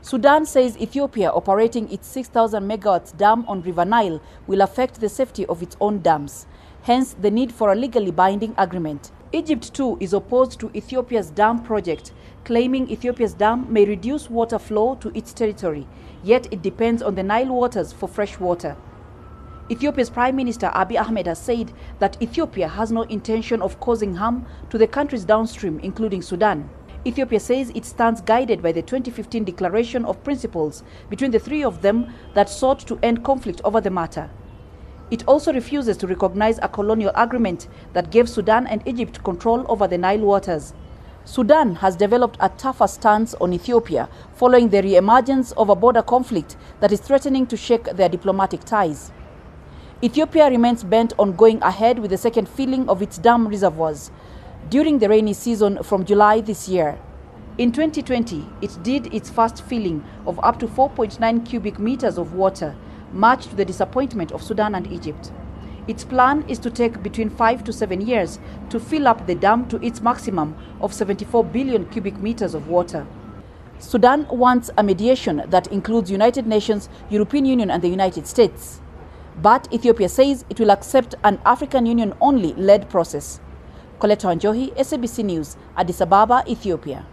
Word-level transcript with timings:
Sudan 0.00 0.46
says 0.46 0.78
Ethiopia 0.78 1.28
operating 1.30 1.90
its 1.90 2.06
6,000 2.06 2.62
megawatts 2.62 3.16
dam 3.16 3.44
on 3.48 3.62
River 3.62 3.84
Nile 3.84 4.20
will 4.46 4.60
affect 4.60 5.00
the 5.00 5.08
safety 5.08 5.44
of 5.46 5.60
its 5.60 5.76
own 5.80 6.00
dams, 6.00 6.46
hence 6.82 7.14
the 7.20 7.30
need 7.32 7.52
for 7.52 7.72
a 7.72 7.74
legally 7.74 8.12
binding 8.12 8.54
agreement. 8.56 9.10
Egypt 9.32 9.74
too 9.74 9.98
is 10.00 10.12
opposed 10.12 10.60
to 10.60 10.70
Ethiopia's 10.74 11.30
dam 11.30 11.62
project, 11.64 12.12
claiming 12.44 12.88
Ethiopia's 12.88 13.34
dam 13.34 13.70
may 13.72 13.84
reduce 13.84 14.30
water 14.30 14.58
flow 14.58 14.94
to 14.94 15.10
its 15.18 15.32
territory, 15.32 15.86
yet 16.22 16.46
it 16.52 16.62
depends 16.62 17.02
on 17.02 17.16
the 17.16 17.22
Nile 17.22 17.52
waters 17.52 17.92
for 17.92 18.08
fresh 18.08 18.38
water. 18.38 18.76
Ethiopia's 19.68 20.08
Prime 20.08 20.36
Minister 20.36 20.68
Abiy 20.68 20.98
Ahmed 20.98 21.26
has 21.26 21.40
said 21.40 21.72
that 21.98 22.16
Ethiopia 22.22 22.68
has 22.68 22.92
no 22.92 23.02
intention 23.02 23.60
of 23.60 23.80
causing 23.80 24.14
harm 24.14 24.46
to 24.70 24.78
the 24.78 24.86
countries 24.86 25.24
downstream, 25.24 25.80
including 25.80 26.22
Sudan. 26.22 26.70
Ethiopia 27.06 27.38
says 27.38 27.70
it 27.74 27.84
stands 27.84 28.20
guided 28.20 28.60
by 28.60 28.72
the 28.72 28.82
2015 28.82 29.44
Declaration 29.44 30.04
of 30.04 30.22
Principles 30.24 30.82
between 31.08 31.30
the 31.30 31.38
three 31.38 31.62
of 31.62 31.80
them 31.80 32.12
that 32.34 32.48
sought 32.48 32.80
to 32.80 32.98
end 33.02 33.24
conflict 33.24 33.60
over 33.62 33.80
the 33.80 33.90
matter. 33.90 34.28
It 35.10 35.26
also 35.26 35.52
refuses 35.52 35.96
to 35.98 36.06
recognize 36.06 36.58
a 36.58 36.68
colonial 36.68 37.12
agreement 37.14 37.68
that 37.92 38.10
gave 38.10 38.28
Sudan 38.28 38.66
and 38.66 38.86
Egypt 38.86 39.22
control 39.22 39.64
over 39.68 39.86
the 39.86 39.96
Nile 39.96 40.20
waters. 40.20 40.74
Sudan 41.24 41.76
has 41.76 41.94
developed 41.94 42.36
a 42.40 42.48
tougher 42.50 42.88
stance 42.88 43.34
on 43.34 43.52
Ethiopia 43.52 44.08
following 44.34 44.68
the 44.68 44.82
re-emergence 44.82 45.52
of 45.52 45.68
a 45.68 45.76
border 45.76 46.02
conflict 46.02 46.56
that 46.80 46.90
is 46.90 47.00
threatening 47.00 47.46
to 47.46 47.56
shake 47.56 47.84
their 47.84 48.08
diplomatic 48.08 48.64
ties. 48.64 49.12
Ethiopia 50.02 50.50
remains 50.50 50.82
bent 50.84 51.12
on 51.18 51.36
going 51.36 51.62
ahead 51.62 51.98
with 51.98 52.10
the 52.10 52.18
second 52.18 52.48
filling 52.48 52.88
of 52.88 53.02
its 53.02 53.18
dam 53.18 53.46
reservoirs 53.46 54.10
during 54.70 54.98
the 54.98 55.08
rainy 55.08 55.32
season 55.32 55.82
from 55.82 56.04
July 56.04 56.40
this 56.40 56.68
year. 56.68 56.98
In 57.56 57.72
2020, 57.72 58.46
it 58.60 58.76
did 58.82 59.12
its 59.14 59.30
first 59.30 59.62
filling 59.62 60.04
of 60.26 60.38
up 60.42 60.58
to 60.60 60.66
4.9 60.66 61.46
cubic 61.46 61.78
meters 61.78 62.18
of 62.18 62.34
water, 62.34 62.76
much 63.12 63.46
to 63.46 63.56
the 63.56 63.64
disappointment 63.64 64.30
of 64.30 64.42
Sudan 64.42 64.74
and 64.74 64.86
Egypt. 64.92 65.32
Its 65.86 66.04
plan 66.04 66.44
is 66.48 66.58
to 66.58 66.70
take 66.70 67.02
between 67.02 67.30
5 67.30 67.64
to 67.64 67.72
7 67.72 68.02
years 68.02 68.38
to 68.68 68.78
fill 68.78 69.08
up 69.08 69.26
the 69.26 69.34
dam 69.34 69.66
to 69.68 69.82
its 69.82 70.02
maximum 70.02 70.54
of 70.82 70.92
74 70.92 71.44
billion 71.44 71.86
cubic 71.86 72.18
meters 72.18 72.54
of 72.54 72.68
water. 72.68 73.06
Sudan 73.78 74.26
wants 74.28 74.70
a 74.76 74.82
mediation 74.82 75.44
that 75.48 75.68
includes 75.68 76.10
United 76.10 76.46
Nations, 76.46 76.90
European 77.08 77.46
Union 77.46 77.70
and 77.70 77.82
the 77.82 77.88
United 77.88 78.26
States. 78.26 78.80
But 79.40 79.72
Ethiopia 79.72 80.08
says 80.08 80.44
it 80.50 80.60
will 80.60 80.70
accept 80.70 81.14
an 81.24 81.40
African 81.46 81.86
Union 81.86 82.12
only 82.20 82.52
led 82.54 82.90
process. 82.90 83.40
Coletta 83.98 84.28
Wanjohi, 84.28 84.72
SABC 84.76 85.18
News, 85.24 85.56
Addis 85.76 86.00
Ababa, 86.00 86.44
Ethiopia. 86.46 87.04